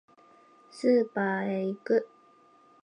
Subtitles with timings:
[0.71, 2.09] スーパーへ行く